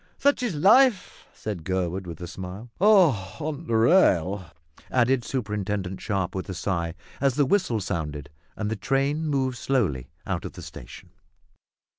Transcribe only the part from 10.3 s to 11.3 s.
of the station.